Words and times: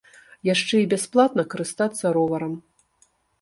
Яшчэ 0.53 0.79
і 0.83 0.87
бясплатна 0.93 1.45
карыстацца 1.51 2.05
роварам. 2.17 2.57